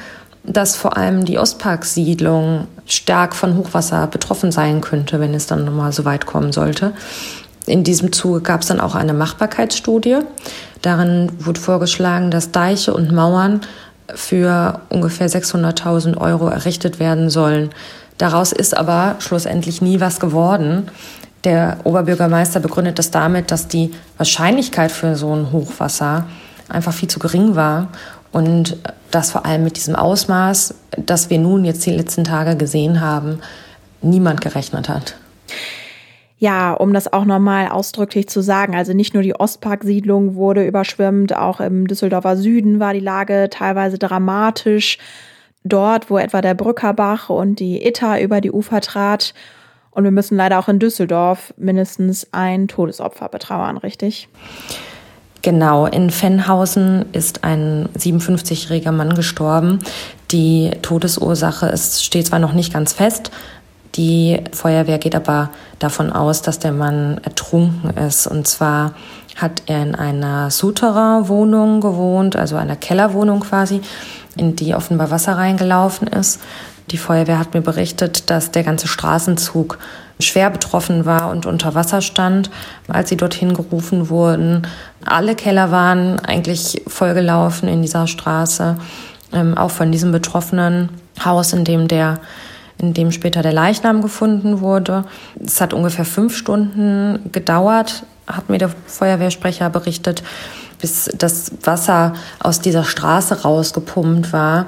dass 0.48 0.76
vor 0.76 0.98
allem 0.98 1.26
die 1.26 1.40
Ostparksiedlung 1.40 2.68
stark 2.86 3.36
von 3.36 3.58
Hochwasser 3.58 4.08
betroffen 4.08 4.52
sein 4.52 4.82
könnte, 4.82 5.20
wenn 5.20 5.34
es 5.34 5.48
dann 5.48 5.76
mal 5.76 5.92
so 5.92 6.06
weit 6.06 6.26
kommen 6.26 6.52
sollte. 6.52 6.94
In 7.66 7.84
diesem 7.84 8.12
Zuge 8.12 8.42
gab 8.42 8.62
es 8.62 8.68
dann 8.68 8.80
auch 8.80 8.96
eine 8.96 9.14
Machbarkeitsstudie. 9.14 10.20
Darin 10.82 11.32
wurde 11.40 11.60
vorgeschlagen, 11.60 12.30
dass 12.30 12.52
Deiche 12.52 12.94
und 12.94 13.12
Mauern 13.12 13.62
für 14.14 14.82
ungefähr 14.90 15.30
600.000 15.30 16.18
Euro 16.18 16.48
errichtet 16.48 17.00
werden 17.00 17.30
sollen. 17.32 17.72
Daraus 18.20 18.52
ist 18.52 18.78
aber 18.78 19.16
schlussendlich 19.20 19.82
nie 19.82 20.00
was 20.00 20.20
geworden. 20.20 20.84
Der 21.44 21.78
Oberbürgermeister 21.84 22.60
begründet 22.60 23.00
das 23.00 23.12
damit, 23.12 23.52
dass 23.52 23.68
die 23.68 23.92
Wahrscheinlichkeit 24.18 24.92
für 24.92 25.16
so 25.16 25.34
ein 25.36 25.52
Hochwasser 25.52 26.26
einfach 26.70 26.94
viel 26.94 27.10
zu 27.10 27.20
gering 27.20 27.56
war 27.56 27.90
und 28.32 28.78
dass 29.16 29.32
vor 29.32 29.46
allem 29.46 29.64
mit 29.64 29.78
diesem 29.78 29.96
Ausmaß, 29.96 30.76
das 30.98 31.30
wir 31.30 31.40
nun 31.40 31.64
jetzt 31.64 31.86
die 31.86 31.92
letzten 31.92 32.26
Tage 32.26 32.58
gesehen 32.58 33.00
haben, 33.00 33.40
niemand 34.02 34.42
gerechnet 34.42 34.90
hat. 34.90 35.16
Ja, 36.38 36.74
um 36.74 36.94
das 36.94 37.14
auch 37.14 37.24
nochmal 37.24 37.70
ausdrücklich 37.70 38.28
zu 38.28 38.42
sagen, 38.42 38.76
also 38.76 38.92
nicht 38.92 39.14
nur 39.14 39.24
die 39.24 39.34
Ostparksiedlung 39.34 40.36
wurde 40.36 40.68
überschwemmt, 40.68 41.34
auch 41.34 41.62
im 41.62 41.88
Düsseldorfer 41.88 42.36
Süden 42.36 42.82
war 42.82 42.94
die 42.94 43.00
Lage 43.00 43.48
teilweise 43.50 43.98
dramatisch 43.98 44.98
dort, 45.64 46.10
wo 46.10 46.18
etwa 46.18 46.42
der 46.42 46.54
Brückerbach 46.54 47.30
und 47.30 47.62
die 47.62 47.88
Itter 47.88 48.22
über 48.22 48.42
die 48.42 48.52
Ufer 48.52 48.82
trat. 48.82 49.34
Und 49.92 50.04
wir 50.04 50.12
müssen 50.12 50.36
leider 50.36 50.60
auch 50.60 50.68
in 50.68 50.80
Düsseldorf 50.80 51.54
mindestens 51.56 52.28
ein 52.34 52.68
Todesopfer 52.68 53.30
betrauern, 53.30 53.78
richtig? 53.78 54.28
Genau, 55.46 55.86
in 55.86 56.10
Fennhausen 56.10 57.06
ist 57.12 57.44
ein 57.44 57.88
57-jähriger 57.96 58.92
Mann 58.92 59.14
gestorben. 59.14 59.78
Die 60.32 60.72
Todesursache 60.82 61.68
ist, 61.68 62.04
steht 62.04 62.26
zwar 62.26 62.40
noch 62.40 62.54
nicht 62.54 62.74
ganz 62.74 62.94
fest, 62.94 63.30
die 63.94 64.42
Feuerwehr 64.54 64.98
geht 64.98 65.14
aber 65.14 65.52
davon 65.78 66.12
aus, 66.12 66.42
dass 66.42 66.58
der 66.58 66.72
Mann 66.72 67.20
ertrunken 67.24 67.92
ist. 67.92 68.26
Und 68.26 68.48
zwar 68.48 68.94
hat 69.36 69.62
er 69.68 69.84
in 69.84 69.94
einer 69.94 70.50
Souterrain-Wohnung 70.50 71.80
gewohnt, 71.80 72.36
also 72.36 72.56
einer 72.56 72.76
Kellerwohnung 72.76 73.42
quasi 73.42 73.82
in 74.36 74.56
die 74.56 74.74
offenbar 74.74 75.12
Wasser 75.12 75.38
reingelaufen 75.38 76.08
ist. 76.08 76.42
Die 76.90 76.98
Feuerwehr 76.98 77.38
hat 77.38 77.54
mir 77.54 77.62
berichtet, 77.62 78.32
dass 78.32 78.50
der 78.50 78.64
ganze 78.64 78.88
Straßenzug 78.88 79.78
schwer 80.20 80.50
betroffen 80.50 81.06
war 81.06 81.30
und 81.30 81.46
unter 81.46 81.76
Wasser 81.76 82.02
stand, 82.02 82.50
als 82.88 83.10
sie 83.10 83.18
dorthin 83.18 83.54
gerufen 83.54 84.10
wurden. 84.10 84.68
Alle 85.04 85.36
Keller 85.36 85.72
waren 85.72 86.20
eigentlich 86.20 86.82
vollgelaufen 86.88 87.68
in 87.68 87.82
dieser 87.82 88.08
Straße, 88.08 88.78
ähm, 89.34 89.58
auch 89.58 89.72
von 89.72 89.92
diesem 89.92 90.12
betroffenen 90.12 90.90
Haus, 91.24 91.54
in 91.54 91.66
dem 91.66 91.88
der 91.88 92.20
in 92.78 92.94
dem 92.94 93.14
später 93.14 93.42
der 93.42 93.54
Leichnam 93.54 94.02
gefunden 94.02 94.60
wurde. 94.60 95.06
Es 95.44 95.62
hat 95.62 95.74
ungefähr 95.74 96.04
fünf 96.04 96.36
Stunden 96.36 97.32
gedauert, 97.32 98.04
hat 98.28 98.50
mir 98.50 98.58
der 98.58 98.70
Feuerwehrsprecher 98.88 99.70
berichtet, 99.70 100.24
bis 100.80 101.10
das 101.18 101.52
Wasser 101.64 102.14
aus 102.40 102.62
dieser 102.62 102.84
Straße 102.84 103.44
rausgepumpt 103.44 104.34
war. 104.34 104.68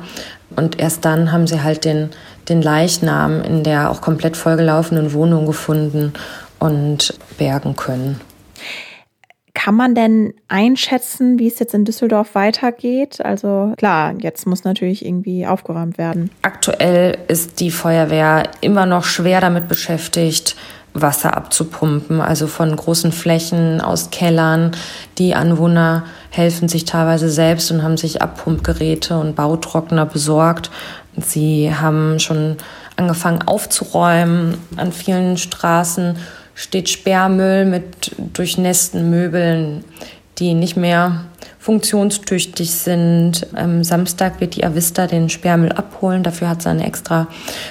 Und 0.56 0.80
erst 0.80 1.06
dann 1.06 1.32
haben 1.32 1.48
sie 1.48 1.62
halt 1.62 1.86
den, 1.86 2.10
den 2.50 2.62
Leichnam 2.62 3.42
in 3.42 3.64
der 3.64 3.92
auch 3.92 4.02
komplett 4.02 4.38
vollgelaufenen 4.38 5.14
Wohnung 5.14 5.46
gefunden 5.46 6.14
und 6.60 7.14
bergen 7.38 7.76
können. 7.76 8.20
Kann 9.54 9.74
man 9.74 9.96
denn 9.96 10.36
einschätzen, 10.48 11.40
wie 11.40 11.48
es 11.48 11.58
jetzt 11.58 11.74
in 11.74 11.84
Düsseldorf 11.84 12.36
weitergeht? 12.36 13.26
Also 13.26 13.74
klar, 13.76 14.14
jetzt 14.22 14.46
muss 14.46 14.64
natürlich 14.64 15.04
irgendwie 15.04 15.48
aufgeräumt 15.48 15.98
werden. 15.98 16.30
Aktuell 16.44 17.18
ist 17.28 17.60
die 17.60 17.72
Feuerwehr 17.72 18.44
immer 18.62 18.86
noch 18.86 19.04
schwer 19.04 19.42
damit 19.42 19.68
beschäftigt, 19.68 20.56
Wasser 21.02 21.36
abzupumpen, 21.36 22.22
also 22.22 22.48
von 22.48 22.76
großen 22.76 23.12
Flächen 23.12 23.82
aus 23.82 24.10
Kellern. 24.12 24.72
Die 25.18 25.36
Anwohner 25.36 26.04
helfen 26.30 26.68
sich 26.68 26.86
teilweise 26.86 27.30
selbst 27.30 27.72
und 27.72 27.84
haben 27.84 27.98
sich 27.98 28.22
Abpumpgeräte 28.22 29.18
und 29.18 29.36
Bautrockner 29.36 30.06
besorgt. 30.06 30.70
Sie 31.18 31.74
haben 31.74 32.20
schon 32.20 32.58
angefangen 32.96 33.42
aufzuräumen. 33.42 34.58
An 34.76 34.92
vielen 34.92 35.38
Straßen 35.38 36.18
steht 36.54 36.90
Sperrmüll 36.90 37.66
mit 37.66 38.12
durchnässten 38.34 39.10
Möbeln, 39.10 39.84
die 40.40 40.54
nicht 40.54 40.78
mehr 40.78 41.26
funktionstüchtig 41.60 42.72
sind. 42.72 43.46
Am 43.54 43.84
Samstag 43.84 44.40
wird 44.40 44.56
die 44.56 44.64
Avista 44.64 45.06
den 45.06 45.30
Sperrmüll 45.30 45.72
abholen. 45.72 46.24
Dafür 46.24 46.50
hat 46.50 46.62
sie 46.62 46.70
eine 46.70 46.86
extra 46.86 47.28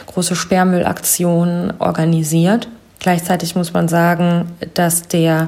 große 0.06 0.36
Sperrmüllaktion 0.36 1.72
organisiert. 1.78 2.68
Gleichzeitig 3.06 3.54
muss 3.54 3.72
man 3.72 3.86
sagen, 3.86 4.50
dass 4.74 5.06
der 5.06 5.46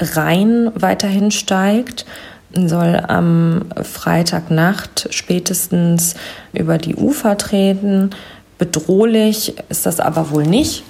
Rhein 0.00 0.72
weiterhin 0.74 1.30
steigt, 1.32 2.06
soll 2.54 2.98
am 3.08 3.66
Freitagnacht 3.82 5.08
spätestens 5.10 6.14
über 6.54 6.78
die 6.78 6.96
Ufer 6.96 7.36
treten. 7.36 8.08
Bedrohlich 8.56 9.54
ist 9.68 9.84
das 9.84 10.00
aber 10.00 10.30
wohl 10.30 10.44
nicht, 10.44 10.82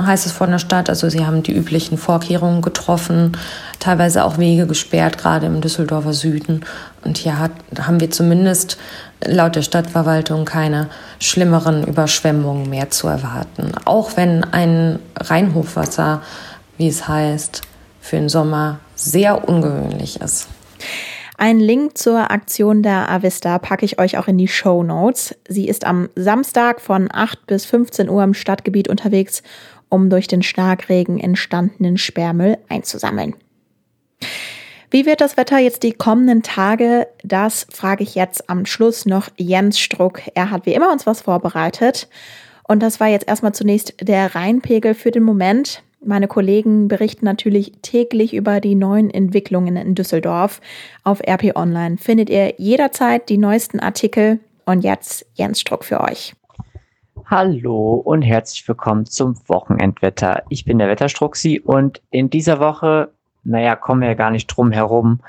heißt 0.00 0.24
es 0.24 0.32
von 0.32 0.50
der 0.50 0.58
Stadt. 0.58 0.88
Also 0.88 1.10
sie 1.10 1.26
haben 1.26 1.42
die 1.42 1.52
üblichen 1.52 1.98
Vorkehrungen 1.98 2.62
getroffen, 2.62 3.32
teilweise 3.78 4.24
auch 4.24 4.38
Wege 4.38 4.66
gesperrt, 4.66 5.18
gerade 5.18 5.44
im 5.44 5.60
Düsseldorfer 5.60 6.14
Süden. 6.14 6.64
Und 7.04 7.18
hier 7.18 7.38
hat, 7.38 7.50
haben 7.78 8.00
wir 8.00 8.10
zumindest 8.10 8.78
laut 9.24 9.56
der 9.56 9.62
Stadtverwaltung 9.62 10.44
keine 10.44 10.88
schlimmeren 11.18 11.86
Überschwemmungen 11.86 12.68
mehr 12.70 12.90
zu 12.90 13.08
erwarten. 13.08 13.72
Auch 13.84 14.16
wenn 14.16 14.44
ein 14.44 14.98
Rheinhochwasser, 15.16 16.22
wie 16.76 16.88
es 16.88 17.08
heißt, 17.08 17.62
für 18.00 18.16
den 18.16 18.28
Sommer 18.28 18.80
sehr 18.94 19.48
ungewöhnlich 19.48 20.20
ist. 20.20 20.48
Einen 21.36 21.60
Link 21.60 21.96
zur 21.96 22.32
Aktion 22.32 22.82
der 22.82 23.08
Avista 23.08 23.58
packe 23.60 23.84
ich 23.84 24.00
euch 24.00 24.18
auch 24.18 24.26
in 24.26 24.38
die 24.38 24.48
Show 24.48 24.82
Notes. 24.82 25.36
Sie 25.48 25.68
ist 25.68 25.86
am 25.86 26.08
Samstag 26.16 26.80
von 26.80 27.08
8 27.12 27.46
bis 27.46 27.64
15 27.64 28.08
Uhr 28.08 28.24
im 28.24 28.34
Stadtgebiet 28.34 28.88
unterwegs, 28.88 29.44
um 29.88 30.10
durch 30.10 30.26
den 30.26 30.42
Starkregen 30.42 31.20
entstandenen 31.20 31.96
Sperrmüll 31.96 32.58
einzusammeln. 32.68 33.34
Wie 34.90 35.04
wird 35.04 35.20
das 35.20 35.36
Wetter 35.36 35.58
jetzt 35.58 35.82
die 35.82 35.92
kommenden 35.92 36.42
Tage? 36.42 37.08
Das 37.22 37.66
frage 37.70 38.02
ich 38.02 38.14
jetzt 38.14 38.48
am 38.48 38.64
Schluss 38.64 39.04
noch 39.04 39.28
Jens 39.36 39.78
Struck. 39.78 40.22
Er 40.34 40.50
hat 40.50 40.64
wie 40.64 40.72
immer 40.72 40.90
uns 40.90 41.06
was 41.06 41.20
vorbereitet. 41.20 42.08
Und 42.66 42.82
das 42.82 42.98
war 42.98 43.08
jetzt 43.08 43.28
erstmal 43.28 43.52
zunächst 43.52 43.94
der 44.00 44.34
Rheinpegel 44.34 44.94
für 44.94 45.10
den 45.10 45.24
Moment. 45.24 45.82
Meine 46.02 46.26
Kollegen 46.26 46.88
berichten 46.88 47.26
natürlich 47.26 47.72
täglich 47.82 48.32
über 48.32 48.60
die 48.60 48.74
neuen 48.74 49.10
Entwicklungen 49.10 49.76
in 49.76 49.94
Düsseldorf. 49.94 50.62
Auf 51.04 51.20
RP 51.20 51.54
Online 51.54 51.98
findet 51.98 52.30
ihr 52.30 52.54
jederzeit 52.56 53.28
die 53.28 53.38
neuesten 53.38 53.80
Artikel. 53.80 54.40
Und 54.64 54.84
jetzt 54.84 55.26
Jens 55.34 55.60
Struck 55.60 55.84
für 55.84 56.00
euch. 56.00 56.34
Hallo 57.26 57.96
und 57.96 58.22
herzlich 58.22 58.66
willkommen 58.66 59.04
zum 59.04 59.36
Wochenendwetter. 59.48 60.44
Ich 60.48 60.64
bin 60.64 60.78
der 60.78 60.88
Wetterstruxi 60.88 61.60
und 61.60 62.00
in 62.10 62.30
dieser 62.30 62.58
Woche 62.58 63.10
naja, 63.44 63.76
kommen 63.76 64.00
wir 64.00 64.08
ja 64.08 64.14
gar 64.14 64.30
nicht 64.30 64.46
drum 64.46 64.72
herum, 64.72 65.20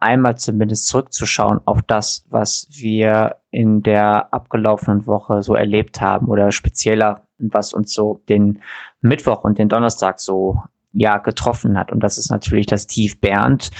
einmal 0.00 0.36
zumindest 0.36 0.88
zurückzuschauen 0.88 1.60
auf 1.64 1.80
das, 1.82 2.24
was 2.28 2.66
wir 2.70 3.36
in 3.50 3.82
der 3.82 4.32
abgelaufenen 4.34 5.06
Woche 5.06 5.42
so 5.42 5.54
erlebt 5.54 6.00
haben 6.00 6.26
oder 6.26 6.52
spezieller, 6.52 7.22
was 7.38 7.72
uns 7.72 7.94
so 7.94 8.20
den 8.28 8.60
Mittwoch 9.00 9.44
und 9.44 9.58
den 9.58 9.68
Donnerstag 9.68 10.20
so 10.20 10.60
ja 10.92 11.18
getroffen 11.18 11.78
hat. 11.78 11.90
Und 11.90 12.00
das 12.00 12.18
ist 12.18 12.30
natürlich 12.30 12.66
das 12.66 12.86
Tief 12.86 13.20
Bernd 13.20 13.70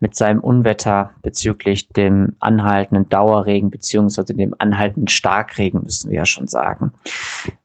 mit 0.00 0.14
seinem 0.14 0.40
Unwetter 0.40 1.10
bezüglich 1.22 1.88
dem 1.90 2.36
anhaltenden 2.40 3.08
Dauerregen 3.08 3.70
beziehungsweise 3.70 4.34
dem 4.34 4.54
anhaltenden 4.58 5.08
Starkregen, 5.08 5.82
müssen 5.82 6.10
wir 6.10 6.18
ja 6.18 6.26
schon 6.26 6.46
sagen. 6.46 6.92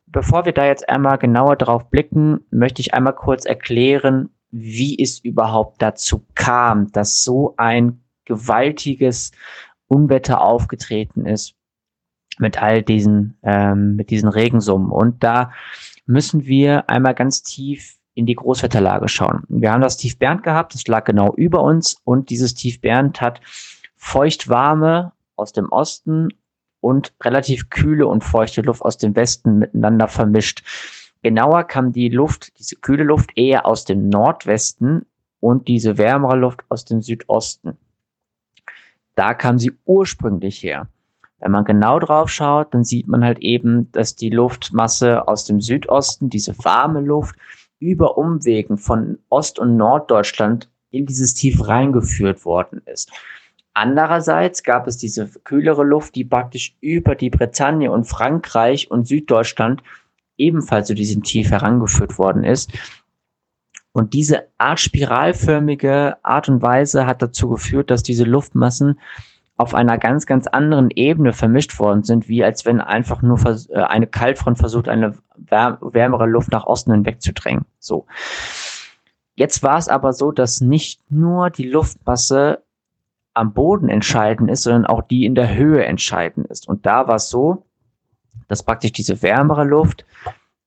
Bevor 0.07 0.45
wir 0.45 0.53
da 0.53 0.65
jetzt 0.65 0.89
einmal 0.89 1.17
genauer 1.17 1.55
drauf 1.55 1.89
blicken, 1.89 2.39
möchte 2.51 2.81
ich 2.81 2.93
einmal 2.93 3.13
kurz 3.13 3.45
erklären, 3.45 4.29
wie 4.51 4.97
es 5.01 5.19
überhaupt 5.19 5.81
dazu 5.81 6.25
kam, 6.35 6.91
dass 6.91 7.23
so 7.23 7.53
ein 7.57 8.01
gewaltiges 8.25 9.31
Unwetter 9.87 10.41
aufgetreten 10.41 11.25
ist 11.25 11.55
mit 12.37 12.61
all 12.61 12.83
diesen, 12.83 13.37
ähm, 13.43 13.95
mit 13.95 14.09
diesen 14.09 14.29
Regensummen. 14.29 14.91
Und 14.91 15.23
da 15.23 15.51
müssen 16.05 16.45
wir 16.45 16.89
einmal 16.89 17.13
ganz 17.13 17.43
tief 17.43 17.97
in 18.13 18.25
die 18.25 18.35
Großwetterlage 18.35 19.07
schauen. 19.07 19.43
Wir 19.47 19.71
haben 19.71 19.81
das 19.81 19.97
Tief 19.97 20.17
Bernd 20.17 20.43
gehabt, 20.43 20.73
das 20.73 20.87
lag 20.87 21.05
genau 21.05 21.33
über 21.35 21.61
uns 21.63 21.97
und 22.03 22.29
dieses 22.29 22.53
Tief 22.53 22.81
Bernd 22.81 23.21
hat 23.21 23.39
feuchtwarme 23.95 25.13
aus 25.35 25.53
dem 25.53 25.69
Osten 25.69 26.29
und 26.81 27.13
relativ 27.23 27.69
kühle 27.69 28.07
und 28.07 28.23
feuchte 28.23 28.61
Luft 28.61 28.81
aus 28.81 28.97
dem 28.97 29.15
Westen 29.15 29.59
miteinander 29.59 30.07
vermischt. 30.07 30.63
Genauer 31.21 31.65
kam 31.65 31.91
die 31.91 32.09
Luft, 32.09 32.57
diese 32.59 32.77
kühle 32.77 33.03
Luft 33.03 33.31
eher 33.35 33.65
aus 33.65 33.85
dem 33.85 34.07
Nordwesten 34.09 35.05
und 35.39 35.67
diese 35.67 35.97
wärmere 35.97 36.37
Luft 36.37 36.61
aus 36.69 36.85
dem 36.85 37.01
Südosten. 37.01 37.77
Da 39.15 39.33
kam 39.33 39.59
sie 39.59 39.73
ursprünglich 39.85 40.63
her. 40.63 40.87
Wenn 41.39 41.51
man 41.51 41.65
genau 41.65 41.99
drauf 41.99 42.29
schaut, 42.29 42.73
dann 42.73 42.83
sieht 42.83 43.07
man 43.07 43.23
halt 43.23 43.39
eben, 43.39 43.91
dass 43.91 44.15
die 44.15 44.29
Luftmasse 44.29 45.27
aus 45.27 45.45
dem 45.45 45.61
Südosten, 45.61 46.29
diese 46.29 46.57
warme 46.63 47.01
Luft, 47.01 47.35
über 47.79 48.17
Umwegen 48.17 48.77
von 48.77 49.19
Ost- 49.29 49.59
und 49.59 49.77
Norddeutschland 49.77 50.69
in 50.91 51.05
dieses 51.05 51.33
Tief 51.33 51.65
reingeführt 51.65 52.43
worden 52.45 52.81
ist. 52.85 53.11
Andererseits 53.73 54.63
gab 54.63 54.87
es 54.87 54.97
diese 54.97 55.29
kühlere 55.43 55.83
Luft, 55.83 56.15
die 56.15 56.25
praktisch 56.25 56.75
über 56.81 57.15
die 57.15 57.29
Bretagne 57.29 57.91
und 57.91 58.05
Frankreich 58.05 58.91
und 58.91 59.07
Süddeutschland 59.07 59.81
ebenfalls 60.39 60.87
zu 60.87 60.95
diesem 60.95 61.23
Tief 61.23 61.51
herangeführt 61.51 62.17
worden 62.17 62.43
ist. 62.43 62.71
Und 63.91 64.13
diese 64.13 64.47
Art 64.57 64.79
spiralförmige 64.79 66.17
Art 66.23 66.47
und 66.49 66.61
Weise 66.61 67.05
hat 67.05 67.21
dazu 67.21 67.49
geführt, 67.49 67.89
dass 67.91 68.03
diese 68.03 68.23
Luftmassen 68.23 68.99
auf 69.57 69.75
einer 69.75 69.97
ganz, 69.97 70.25
ganz 70.25 70.47
anderen 70.47 70.89
Ebene 70.89 71.33
vermischt 71.33 71.79
worden 71.79 72.03
sind, 72.03 72.29
wie 72.29 72.45
als 72.45 72.65
wenn 72.65 72.79
einfach 72.79 73.21
nur 73.21 73.37
äh, 73.45 73.81
eine 73.81 74.07
Kaltfront 74.07 74.57
versucht, 74.57 74.87
eine 74.87 75.15
wärmere 75.35 76.27
Luft 76.27 76.51
nach 76.51 76.65
Osten 76.65 76.93
hinwegzudrängen. 76.93 77.65
So. 77.77 78.05
Jetzt 79.35 79.61
war 79.61 79.77
es 79.77 79.89
aber 79.89 80.13
so, 80.13 80.31
dass 80.31 80.61
nicht 80.61 81.01
nur 81.11 81.49
die 81.49 81.67
Luftmasse 81.67 82.63
am 83.33 83.53
Boden 83.53 83.89
entscheidend 83.89 84.49
ist, 84.49 84.63
sondern 84.63 84.85
auch 84.85 85.01
die 85.01 85.25
in 85.25 85.35
der 85.35 85.53
Höhe 85.53 85.83
entscheidend 85.85 86.47
ist. 86.47 86.67
Und 86.67 86.85
da 86.85 87.07
war 87.07 87.15
es 87.15 87.29
so, 87.29 87.65
dass 88.49 88.63
praktisch 88.63 88.91
diese 88.91 89.21
wärmere 89.21 89.63
Luft 89.63 90.05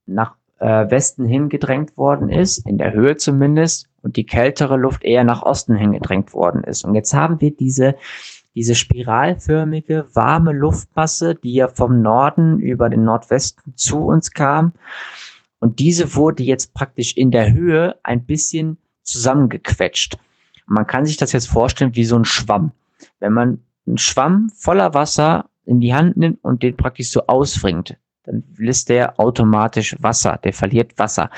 nach 0.06 0.36
äh, 0.58 0.90
Westen 0.90 1.26
hingedrängt 1.26 1.98
worden 1.98 2.30
ist, 2.30 2.66
in 2.66 2.78
der 2.78 2.94
Höhe 2.94 3.16
zumindest, 3.18 3.88
und 4.00 4.16
die 4.16 4.24
kältere 4.24 4.76
Luft 4.76 5.04
eher 5.04 5.24
nach 5.24 5.42
Osten 5.42 5.76
hingedrängt 5.76 6.32
worden 6.32 6.64
ist. 6.64 6.84
Und 6.84 6.94
jetzt 6.94 7.12
haben 7.14 7.40
wir 7.40 7.54
diese, 7.54 7.96
diese 8.54 8.74
spiralförmige, 8.74 10.06
warme 10.14 10.52
Luftmasse, 10.52 11.34
die 11.34 11.54
ja 11.54 11.68
vom 11.68 12.00
Norden 12.02 12.58
über 12.58 12.88
den 12.88 13.04
Nordwesten 13.04 13.76
zu 13.76 13.98
uns 13.98 14.32
kam. 14.32 14.72
Und 15.60 15.78
diese 15.78 16.14
wurde 16.16 16.42
jetzt 16.42 16.74
praktisch 16.74 17.16
in 17.16 17.30
der 17.30 17.52
Höhe 17.52 17.96
ein 18.02 18.24
bisschen 18.24 18.78
zusammengequetscht. 19.02 20.18
Man 20.66 20.86
kann 20.86 21.06
sich 21.06 21.16
das 21.16 21.32
jetzt 21.32 21.48
vorstellen 21.48 21.94
wie 21.94 22.04
so 22.04 22.16
ein 22.16 22.24
Schwamm. 22.24 22.72
Wenn 23.20 23.32
man 23.32 23.60
einen 23.86 23.98
Schwamm 23.98 24.50
voller 24.50 24.94
Wasser 24.94 25.46
in 25.64 25.80
die 25.80 25.94
Hand 25.94 26.16
nimmt 26.16 26.42
und 26.42 26.62
den 26.62 26.76
praktisch 26.76 27.10
so 27.10 27.26
ausfringt, 27.26 27.96
dann 28.24 28.44
lässt 28.56 28.88
der 28.88 29.18
automatisch 29.18 29.96
Wasser, 30.00 30.38
der 30.42 30.52
verliert 30.52 30.98
Wasser. 30.98 31.30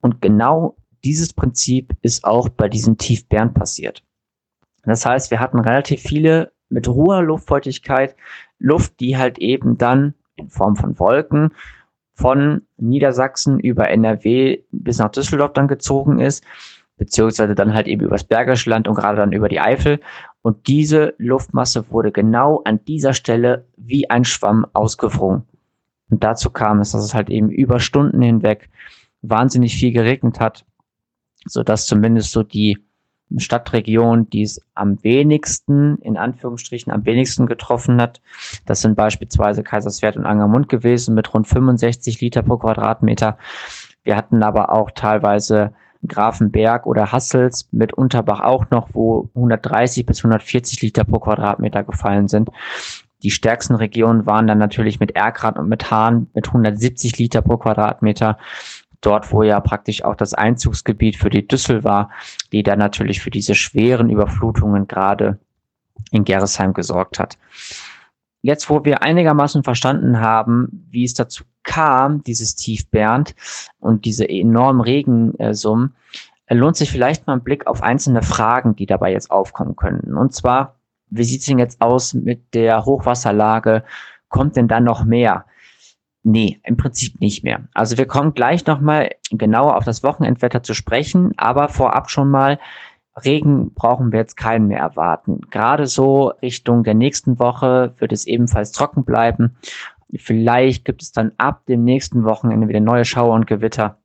Und 0.00 0.20
genau 0.20 0.76
dieses 1.04 1.32
Prinzip 1.32 1.94
ist 2.02 2.24
auch 2.24 2.48
bei 2.48 2.68
diesem 2.68 2.98
Tiefbären 2.98 3.54
passiert. 3.54 4.02
Das 4.84 5.04
heißt, 5.04 5.30
wir 5.30 5.40
hatten 5.40 5.58
relativ 5.58 6.00
viele 6.00 6.52
mit 6.68 6.88
hoher 6.88 7.22
Luftfeuchtigkeit, 7.22 8.16
Luft, 8.58 9.00
die 9.00 9.16
halt 9.16 9.38
eben 9.38 9.78
dann 9.78 10.14
in 10.36 10.48
Form 10.48 10.76
von 10.76 10.98
Wolken 10.98 11.52
von 12.14 12.62
Niedersachsen 12.76 13.60
über 13.60 13.88
NRW 13.90 14.62
bis 14.72 14.98
nach 14.98 15.10
Düsseldorf 15.10 15.52
dann 15.52 15.68
gezogen 15.68 16.18
ist, 16.18 16.44
beziehungsweise 16.98 17.54
dann 17.54 17.74
halt 17.74 17.86
eben 17.86 18.04
übers 18.04 18.24
Bergische 18.24 18.70
Land 18.70 18.88
und 18.88 18.94
gerade 18.94 19.16
dann 19.16 19.32
über 19.32 19.48
die 19.48 19.60
Eifel. 19.60 20.00
Und 20.42 20.66
diese 20.66 21.14
Luftmasse 21.18 21.90
wurde 21.90 22.12
genau 22.12 22.62
an 22.64 22.84
dieser 22.84 23.14
Stelle 23.14 23.64
wie 23.76 24.10
ein 24.10 24.24
Schwamm 24.24 24.66
ausgefrungen. 24.72 25.44
Und 26.10 26.24
dazu 26.24 26.50
kam 26.50 26.80
es, 26.80 26.92
dass 26.92 27.04
es 27.04 27.14
halt 27.14 27.30
eben 27.30 27.50
über 27.50 27.80
Stunden 27.80 28.20
hinweg 28.20 28.68
wahnsinnig 29.22 29.76
viel 29.76 29.92
geregnet 29.92 30.40
hat, 30.40 30.64
so 31.44 31.62
dass 31.62 31.86
zumindest 31.86 32.32
so 32.32 32.42
die 32.42 32.78
Stadtregion, 33.36 34.30
die 34.30 34.42
es 34.42 34.60
am 34.74 35.02
wenigsten, 35.04 35.98
in 35.98 36.16
Anführungsstrichen, 36.16 36.92
am 36.92 37.04
wenigsten 37.04 37.46
getroffen 37.46 38.00
hat. 38.00 38.22
Das 38.64 38.80
sind 38.80 38.96
beispielsweise 38.96 39.62
Kaiserswerth 39.62 40.16
und 40.16 40.24
Angermund 40.24 40.68
gewesen 40.68 41.14
mit 41.14 41.32
rund 41.34 41.46
65 41.46 42.20
Liter 42.20 42.42
pro 42.42 42.56
Quadratmeter. 42.56 43.36
Wir 44.02 44.16
hatten 44.16 44.42
aber 44.42 44.72
auch 44.72 44.90
teilweise 44.92 45.74
Grafenberg 46.06 46.86
oder 46.86 47.12
Hassels 47.12 47.68
mit 47.72 47.92
Unterbach 47.92 48.40
auch 48.40 48.70
noch, 48.70 48.90
wo 48.92 49.30
130 49.34 50.06
bis 50.06 50.18
140 50.18 50.80
Liter 50.82 51.04
pro 51.04 51.18
Quadratmeter 51.18 51.82
gefallen 51.84 52.28
sind. 52.28 52.50
Die 53.22 53.30
stärksten 53.30 53.74
Regionen 53.74 54.26
waren 54.26 54.46
dann 54.46 54.58
natürlich 54.58 55.00
mit 55.00 55.16
Erkrath 55.16 55.58
und 55.58 55.68
mit 55.68 55.90
Hahn 55.90 56.28
mit 56.34 56.46
170 56.46 57.18
Liter 57.18 57.42
pro 57.42 57.56
Quadratmeter. 57.56 58.38
Dort, 59.00 59.32
wo 59.32 59.42
ja 59.42 59.60
praktisch 59.60 60.04
auch 60.04 60.14
das 60.14 60.34
Einzugsgebiet 60.34 61.16
für 61.16 61.30
die 61.30 61.46
Düssel 61.46 61.84
war, 61.84 62.10
die 62.52 62.62
dann 62.62 62.78
natürlich 62.78 63.20
für 63.20 63.30
diese 63.30 63.54
schweren 63.54 64.10
Überflutungen 64.10 64.86
gerade 64.86 65.38
in 66.10 66.24
Gerresheim 66.24 66.74
gesorgt 66.74 67.18
hat. 67.18 67.38
Jetzt, 68.40 68.70
wo 68.70 68.84
wir 68.84 69.02
einigermaßen 69.02 69.64
verstanden 69.64 70.20
haben, 70.20 70.86
wie 70.90 71.04
es 71.04 71.14
dazu 71.14 71.44
kam, 71.68 72.24
dieses 72.24 72.56
Tief 72.56 72.90
Bernd 72.90 73.36
und 73.78 74.06
diese 74.06 74.28
enormen 74.28 74.80
Regensummen, 74.80 75.94
lohnt 76.50 76.76
sich 76.76 76.90
vielleicht 76.90 77.26
mal 77.26 77.34
ein 77.34 77.44
Blick 77.44 77.66
auf 77.66 77.82
einzelne 77.82 78.22
Fragen, 78.22 78.74
die 78.74 78.86
dabei 78.86 79.12
jetzt 79.12 79.30
aufkommen 79.30 79.76
könnten. 79.76 80.16
Und 80.16 80.32
zwar, 80.32 80.76
wie 81.10 81.24
sieht 81.24 81.40
es 81.40 81.46
denn 81.46 81.58
jetzt 81.58 81.82
aus 81.82 82.14
mit 82.14 82.54
der 82.54 82.86
Hochwasserlage? 82.86 83.84
Kommt 84.30 84.56
denn 84.56 84.66
da 84.66 84.80
noch 84.80 85.04
mehr? 85.04 85.44
Nee, 86.22 86.58
im 86.64 86.78
Prinzip 86.78 87.20
nicht 87.20 87.44
mehr. 87.44 87.68
Also 87.74 87.98
wir 87.98 88.06
kommen 88.06 88.32
gleich 88.32 88.66
nochmal 88.66 89.10
genauer 89.30 89.76
auf 89.76 89.84
das 89.84 90.02
Wochenendwetter 90.02 90.62
zu 90.62 90.74
sprechen, 90.74 91.32
aber 91.36 91.68
vorab 91.68 92.10
schon 92.10 92.30
mal, 92.30 92.58
Regen 93.24 93.74
brauchen 93.74 94.12
wir 94.12 94.20
jetzt 94.20 94.36
keinen 94.36 94.68
mehr 94.68 94.80
erwarten. 94.80 95.42
Gerade 95.50 95.86
so 95.86 96.28
Richtung 96.42 96.84
der 96.84 96.94
nächsten 96.94 97.38
Woche 97.38 97.94
wird 97.98 98.12
es 98.12 98.26
ebenfalls 98.26 98.72
trocken 98.72 99.04
bleiben. 99.04 99.56
Vielleicht 100.16 100.84
gibt 100.84 101.02
es 101.02 101.12
dann 101.12 101.32
ab 101.36 101.66
dem 101.66 101.84
nächsten 101.84 102.24
Wochenende 102.24 102.68
wieder 102.68 102.80
neue 102.80 103.04
Schauer 103.04 103.34
und 103.34 103.46
Gewitter. 103.46 103.98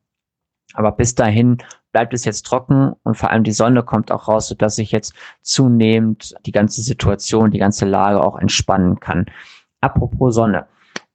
Aber 0.74 0.92
bis 0.92 1.16
dahin 1.16 1.60
bleibt 1.92 2.14
es 2.14 2.26
jetzt 2.26 2.46
trocken 2.46 2.94
und 3.04 3.16
vor 3.16 3.30
allem 3.30 3.44
die 3.44 3.52
Sonne 3.52 3.84
kommt 3.84 4.12
auch 4.12 4.28
raus, 4.28 4.48
sodass 4.48 4.76
sich 4.76 4.92
jetzt 4.92 5.14
zunehmend 5.42 6.34
die 6.46 6.52
ganze 6.52 6.82
Situation, 6.82 7.52
die 7.52 7.60
ganze 7.60 7.86
Lage 7.86 8.22
auch 8.22 8.38
entspannen 8.38 9.00
kann. 9.00 9.28
Apropos 9.80 10.36
Sonne. 10.36 10.66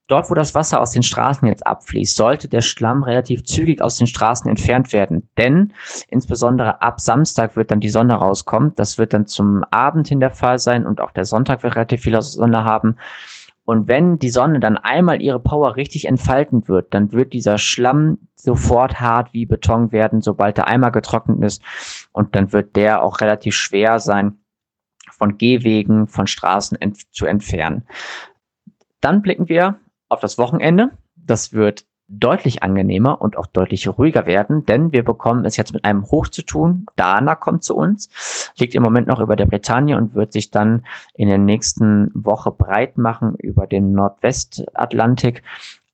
Dort, 0.06 0.30
wo 0.30 0.34
das 0.34 0.54
Wasser 0.54 0.80
aus 0.80 0.92
den 0.92 1.02
Straßen 1.02 1.46
jetzt 1.46 1.66
abfließt, 1.66 2.16
sollte 2.16 2.48
der 2.48 2.62
Schlamm 2.62 3.02
relativ 3.02 3.44
zügig 3.44 3.82
aus 3.82 3.98
den 3.98 4.06
Straßen 4.06 4.48
entfernt 4.48 4.94
werden. 4.94 5.28
Denn 5.36 5.74
insbesondere 6.08 6.80
ab 6.80 6.98
Samstag 6.98 7.56
wird 7.56 7.70
dann 7.70 7.80
die 7.80 7.90
Sonne 7.90 8.14
rauskommen. 8.14 8.74
Das 8.74 8.96
wird 8.96 9.12
dann 9.12 9.26
zum 9.26 9.64
Abend 9.70 10.08
hin 10.08 10.20
der 10.20 10.30
Fall 10.30 10.58
sein 10.58 10.86
und 10.86 11.02
auch 11.02 11.10
der 11.10 11.26
Sonntag 11.26 11.62
wird 11.62 11.76
relativ 11.76 12.02
viel 12.02 12.20
Sonne 12.22 12.64
haben. 12.64 12.96
Und 13.68 13.86
wenn 13.86 14.18
die 14.18 14.30
Sonne 14.30 14.60
dann 14.60 14.78
einmal 14.78 15.20
ihre 15.20 15.40
Power 15.40 15.76
richtig 15.76 16.06
entfalten 16.06 16.68
wird, 16.68 16.94
dann 16.94 17.12
wird 17.12 17.34
dieser 17.34 17.58
Schlamm 17.58 18.16
sofort 18.34 18.98
hart 18.98 19.34
wie 19.34 19.44
Beton 19.44 19.92
werden, 19.92 20.22
sobald 20.22 20.56
er 20.56 20.68
einmal 20.68 20.90
getrocknet 20.90 21.44
ist. 21.44 21.62
Und 22.12 22.34
dann 22.34 22.54
wird 22.54 22.76
der 22.76 23.02
auch 23.02 23.20
relativ 23.20 23.54
schwer 23.54 24.00
sein, 24.00 24.38
von 25.10 25.36
Gehwegen, 25.36 26.06
von 26.06 26.26
Straßen 26.26 26.80
ent 26.80 27.14
zu 27.14 27.26
entfernen. 27.26 27.86
Dann 29.02 29.20
blicken 29.20 29.50
wir 29.50 29.78
auf 30.08 30.20
das 30.20 30.38
Wochenende. 30.38 30.92
Das 31.14 31.52
wird 31.52 31.84
deutlich 32.08 32.62
angenehmer 32.62 33.20
und 33.20 33.36
auch 33.36 33.46
deutlich 33.46 33.86
ruhiger 33.86 34.26
werden, 34.26 34.64
denn 34.64 34.92
wir 34.92 35.04
bekommen 35.04 35.44
es 35.44 35.56
jetzt 35.56 35.74
mit 35.74 35.84
einem 35.84 36.04
Hoch 36.10 36.28
zu 36.28 36.42
tun. 36.42 36.86
Dana 36.96 37.34
kommt 37.34 37.64
zu 37.64 37.76
uns, 37.76 38.08
liegt 38.56 38.74
im 38.74 38.82
Moment 38.82 39.06
noch 39.06 39.20
über 39.20 39.36
der 39.36 39.46
Bretagne 39.46 39.96
und 39.96 40.14
wird 40.14 40.32
sich 40.32 40.50
dann 40.50 40.84
in 41.14 41.28
der 41.28 41.38
nächsten 41.38 42.10
Woche 42.14 42.50
breit 42.50 42.96
machen 42.96 43.34
über 43.36 43.66
den 43.66 43.92
Nordwestatlantik 43.92 45.42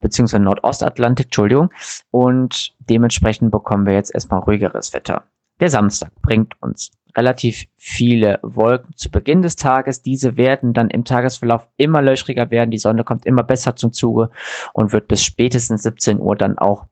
beziehungsweise 0.01 0.43
Nordostatlantik, 0.43 1.27
Entschuldigung. 1.27 1.71
Und 2.11 2.75
dementsprechend 2.79 3.51
bekommen 3.51 3.87
wir 3.87 3.95
jetzt 3.95 4.15
erstmal 4.15 4.41
ruhigeres 4.41 4.93
Wetter. 4.93 5.25
Der 5.61 5.71
Samstag 5.71 6.11
bringt 6.23 6.61
uns 6.61 6.91
relativ 7.17 7.67
viele 7.77 8.41
Wolken 8.43 8.97
zu 8.97 9.11
Beginn 9.11 9.43
des 9.43 9.57
Tages. 9.57 10.03
Diese 10.03 10.37
werden 10.37 10.73
dann 10.73 10.91
im 10.91 11.05
Tagesverlauf 11.05 11.67
immer 11.77 12.03
löchriger 12.03 12.51
werden. 12.51 12.71
Die 12.71 12.79
Sonne 12.79 13.05
kommt 13.05 13.25
immer 13.25 13.45
besser 13.45 13.77
zum 13.77 13.93
Zuge 13.93 14.31
und 14.73 14.93
wird 14.93 15.09
bis 15.09 15.23
spätestens 15.23 15.83
17 15.85 16.19
Uhr 16.19 16.37
dann 16.37 16.59
auch 16.59 16.87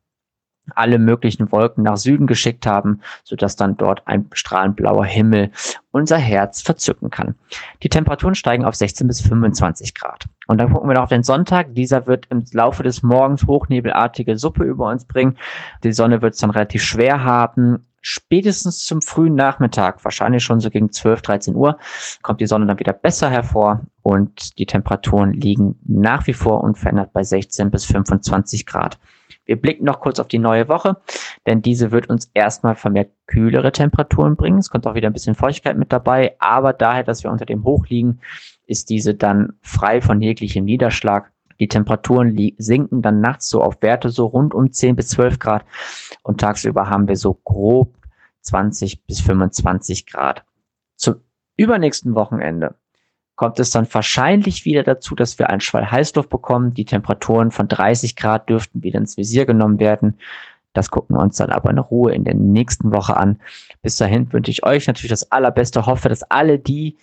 alle 0.77 1.01
möglichen 1.01 1.51
Wolken 1.51 1.83
nach 1.83 1.97
Süden 1.97 2.29
geschickt 2.29 2.67
haben, 2.67 3.01
sodass 3.25 3.57
dann 3.57 3.77
dort 3.77 4.07
ein 4.07 4.29
strahlend 4.33 4.77
blauer 4.77 5.05
Himmel 5.05 5.51
unser 5.91 6.19
Herz 6.19 6.63
verzücken 6.63 7.11
kann. 7.11 7.35
Die 7.83 7.89
Temperaturen 7.89 8.37
steigen 8.37 8.65
auf 8.65 8.77
16 8.77 9.09
bis 9.09 9.21
25 9.23 9.93
Grad. 9.93 10.27
Und 10.47 10.59
dann 10.59 10.73
gucken 10.73 10.89
wir 10.89 10.95
noch 10.95 11.03
auf 11.03 11.09
den 11.09 11.25
Sonntag. 11.25 11.75
Dieser 11.75 12.07
wird 12.07 12.27
im 12.31 12.45
Laufe 12.53 12.85
des 12.85 13.03
Morgens 13.03 13.45
hochnebelartige 13.45 14.39
Suppe 14.39 14.63
über 14.63 14.89
uns 14.89 15.05
bringen. 15.05 15.37
Die 15.83 15.93
Sonne 15.93 16.23
wird 16.23 16.35
es 16.35 16.41
dann 16.41 16.51
relativ 16.51 16.85
schwer 16.85 17.25
haben 17.25 17.85
spätestens 18.03 18.85
zum 18.85 19.01
frühen 19.01 19.35
Nachmittag, 19.35 20.05
wahrscheinlich 20.05 20.45
schon 20.45 20.61
so 20.61 20.69
gegen 20.69 20.93
12, 20.93 21.23
13 21.23 21.55
Uhr, 21.55 21.79
kommt 22.21 22.41
die 22.41 22.47
Sonne 22.47 22.67
dann 22.67 22.79
wieder 22.79 22.93
besser 22.93 23.31
hervor 23.31 23.81
und 24.03 24.59
die 24.59 24.67
Temperaturen 24.67 25.33
liegen 25.33 25.79
nach 25.87 26.27
wie 26.27 26.35
vor 26.35 26.63
unverändert 26.63 27.13
bei 27.13 27.23
16 27.23 27.71
bis 27.71 27.87
25 27.87 28.67
Grad. 28.67 28.99
Wir 29.45 29.61
blicken 29.61 29.85
noch 29.85 30.01
kurz 30.01 30.21
auf 30.21 30.29
die 30.29 30.39
neue 30.39 30.69
Woche, 30.69 30.97
denn 31.47 31.63
diese 31.63 31.91
wird 31.91 32.09
uns 32.09 32.31
erstmal 32.35 32.77
vermehrt 32.77 33.11
kühlere 33.27 33.73
Temperaturen 33.73 34.37
bringen. 34.37 34.59
Es 34.59 34.71
kommt 34.71 34.87
auch 34.87 34.95
wieder 34.95 35.09
ein 35.09 35.13
bisschen 35.13 35.35
Feuchtigkeit 35.35 35.77
mit 35.77 35.93
dabei, 35.93 36.37
aber 36.39 36.73
daher, 36.73 37.03
dass 37.03 37.25
wir 37.25 37.31
unter 37.31 37.47
dem 37.47 37.65
Hoch 37.65 37.87
liegen, 37.89 38.21
ist 38.67 38.91
diese 38.91 39.15
dann 39.15 39.55
frei 39.61 40.01
von 40.01 40.21
jeglichem 40.21 40.65
Niederschlag. 40.65 41.33
Die 41.63 41.69
Temperaturen 41.69 42.37
sinken 42.59 43.03
dann 43.03 43.21
nachts 43.21 43.49
so 43.49 43.63
auf 43.63 43.81
Werte 43.83 44.09
so 44.11 44.27
rund 44.27 44.53
um 44.53 44.73
10 44.73 44.97
bis 44.97 45.11
12 45.11 45.39
Grad 45.39 45.65
und 46.25 46.41
tagsüber 46.41 46.91
haben 46.91 47.07
wir 47.07 47.15
so 47.15 47.35
grob 47.35 47.95
20 48.41 49.07
bis 49.07 49.21
25 49.21 50.07
Grad. 50.07 50.43
Zum 50.97 51.21
übernächsten 51.57 52.17
Wochenende 52.17 52.75
kommt 53.37 53.61
es 53.61 53.71
dann 53.71 53.87
wahrscheinlich 53.93 54.65
wieder 54.65 54.83
dazu, 54.83 55.15
dass 55.15 55.39
wir 55.39 55.51
einen 55.51 55.61
Schwall 55.61 55.89
Heißluft 55.89 56.31
bekommen. 56.31 56.75
Die 56.75 56.85
Temperaturen 56.85 57.53
von 57.53 57.69
30 57.69 58.17
Grad 58.17 58.49
dürften 58.49 58.83
wieder 58.83 58.99
ins 58.99 59.17
Visier 59.17 59.47
genommen 59.47 59.79
werden. 59.79 60.19
Das 60.73 60.91
gucken 60.91 61.15
wir 61.15 61.23
uns 61.23 61.37
dann 61.37 61.51
aber 61.51 61.71
in 61.71 61.79
Ruhe 61.79 62.13
in 62.13 62.25
der 62.25 62.35
nächsten 62.35 62.93
Woche 62.93 63.17
an. 63.17 63.41
Bis 63.83 63.99
dahin 63.99 64.33
wünsche 64.33 64.51
ich 64.51 64.65
euch 64.65 64.89
natürlich 64.89 65.11
das 65.11 65.31
Allerbeste. 65.31 65.87
Hoffe, 65.87 66.09
dass 66.09 66.25
alle 66.25 66.59
die, 66.59 66.97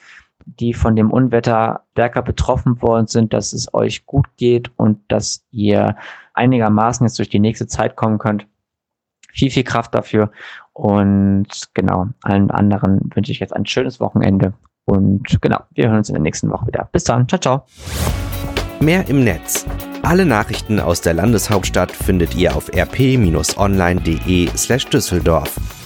die 0.46 0.74
von 0.74 0.96
dem 0.96 1.12
Unwetter 1.12 1.84
stärker 1.92 2.22
betroffen 2.22 2.82
worden 2.82 3.08
sind, 3.08 3.34
dass 3.34 3.54
es 3.54 3.74
euch 3.74 4.06
gut 4.06 4.28
geht 4.38 4.72
und 4.78 5.00
dass 5.08 5.46
ihr 5.52 5.96
einigermaßen 6.34 7.06
jetzt 7.06 7.20
durch 7.20 7.30
die 7.30 7.40
nächste 7.40 7.68
Zeit 7.68 7.96
kommen 7.96 8.18
könnt. 8.18 8.48
Viel, 9.32 9.52
viel 9.52 9.64
Kraft 9.64 9.94
dafür. 9.94 10.32
Und 10.74 11.48
genau, 11.74 12.08
allen 12.24 12.52
anderen 12.52 13.12
wünsche 13.14 13.32
ich 13.32 13.40
jetzt 13.40 13.56
ein 13.56 13.66
schönes 13.66 14.00
Wochenende 14.00 14.54
und 14.90 15.40
genau, 15.42 15.60
wir 15.72 15.88
hören 15.88 16.00
uns 16.00 16.10
in 16.10 16.16
der 16.16 16.22
nächsten 16.22 16.50
Woche 16.50 16.68
wieder. 16.68 16.90
Bis 16.92 17.04
dann. 17.04 17.28
Ciao, 17.28 17.40
ciao. 17.40 17.64
Mehr 18.80 19.08
im 19.08 19.24
Netz. 19.24 19.66
Alle 20.02 20.26
Nachrichten 20.26 20.80
aus 20.80 21.02
der 21.02 21.14
Landeshauptstadt 21.14 21.92
findet 21.92 22.36
ihr 22.36 22.56
auf 22.56 22.70
rp-online.de 22.74 24.50
slash 24.56 24.86
Düsseldorf. 24.88 25.79